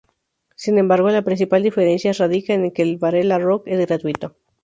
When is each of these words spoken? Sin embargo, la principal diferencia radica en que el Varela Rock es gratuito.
Sin 0.55 0.79
embargo, 0.79 1.11
la 1.11 1.21
principal 1.21 1.61
diferencia 1.61 2.11
radica 2.13 2.55
en 2.55 2.71
que 2.71 2.81
el 2.81 2.97
Varela 2.97 3.37
Rock 3.37 3.67
es 3.67 3.85
gratuito. 3.85 4.35